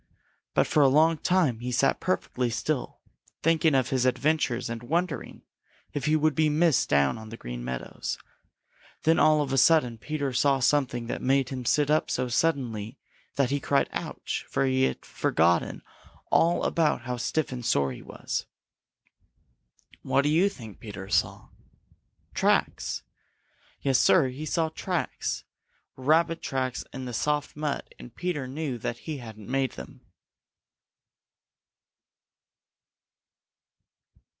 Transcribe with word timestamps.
But 0.53 0.67
for 0.67 0.83
a 0.83 0.89
long 0.89 1.17
time 1.17 1.59
he 1.59 1.71
sat 1.71 2.01
perfectly 2.01 2.49
still, 2.49 2.99
thinking 3.41 3.73
of 3.73 3.89
his 3.89 4.05
adventures 4.05 4.69
and 4.69 4.83
wondering 4.83 5.43
if 5.93 6.03
he 6.07 6.17
would 6.17 6.35
be 6.35 6.49
missed 6.49 6.89
down 6.89 7.17
on 7.17 7.29
the 7.29 7.37
Green 7.37 7.63
Meadows. 7.63 8.17
Then 9.03 9.17
all 9.17 9.41
of 9.41 9.53
a 9.53 9.57
sudden 9.57 9.97
Peter 9.97 10.33
saw 10.33 10.59
something 10.59 11.07
that 11.07 11.21
made 11.21 11.47
him 11.47 11.63
sit 11.63 11.89
up 11.89 12.11
so 12.11 12.27
suddenly 12.27 12.97
that 13.37 13.49
he 13.49 13.61
cried 13.61 13.87
"Ouch!" 13.93 14.45
for 14.49 14.65
he 14.65 14.83
had 14.83 15.05
forgotten 15.05 15.83
all 16.31 16.65
about 16.65 17.03
how 17.03 17.15
stiff 17.15 17.53
and 17.53 17.65
sore 17.65 17.93
he 17.93 18.01
was. 18.01 18.45
What 20.01 20.23
do 20.23 20.29
you 20.29 20.49
think 20.49 20.81
Peter 20.81 21.07
saw? 21.07 21.47
Tracks! 22.33 23.03
Yes, 23.81 23.97
Sir, 23.99 24.27
he 24.27 24.45
saw 24.45 24.67
tracks, 24.67 25.45
Rabbit 25.95 26.41
tracks 26.41 26.83
in 26.91 27.05
the 27.05 27.13
soft 27.13 27.55
mud, 27.55 27.83
and 27.97 28.13
Peter 28.13 28.47
knew 28.49 28.77
that 28.79 28.97
he 29.07 29.19
hadn't 29.19 29.47
made 29.47 29.71
them! 29.71 30.01